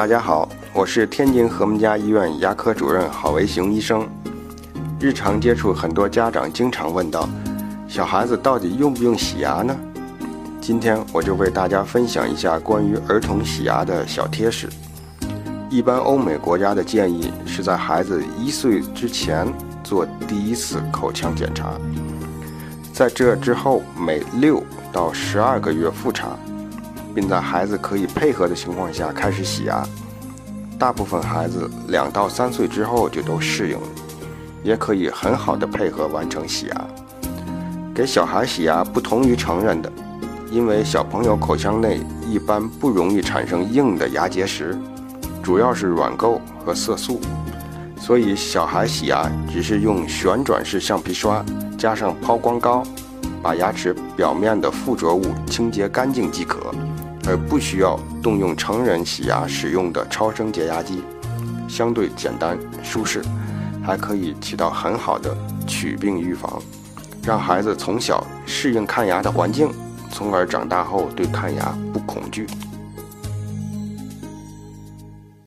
[0.00, 4.08] 大家好，我是天津和睦家医院牙科主任郝维雄医生。
[4.98, 7.28] 日常接触很多家长经常问到，
[7.86, 9.76] 小孩子到底用不用洗牙呢？
[10.58, 14.70] 今天我就为大家分享一下关于儿童洗牙的小贴士。
[15.68, 19.46] 一般欧美国家的建议是在孩子一岁之前
[19.84, 21.78] 做第一次口腔检查，
[22.90, 26.30] 在这之后每六到十二个月复查，
[27.14, 29.86] 并在孩子可以配合的情况下开始洗牙。
[30.78, 33.86] 大部分孩子两到三岁之后就都适应了，
[34.62, 36.86] 也可以很好的配合完成洗牙。
[37.94, 39.92] 给小孩洗牙不同于成人的。
[40.52, 44.76] 因为小朋友口腔内一般不容易产生硬的牙结石，
[45.44, 47.20] 主要是软垢和色素，
[47.96, 51.44] 所以小孩洗牙只是用旋转式橡皮刷
[51.78, 52.82] 加上抛光膏，
[53.40, 56.58] 把牙齿表面的附着物清洁干净即可，
[57.30, 61.04] 而不需要动用成人洗牙使用的超声洁牙机，
[61.68, 63.22] 相对简单舒适，
[63.86, 65.32] 还可以起到很好的
[65.64, 66.60] 龋病预防，
[67.22, 69.70] 让孩子从小适应看牙的环境。
[70.12, 72.48] 从而长大后对看牙不恐惧。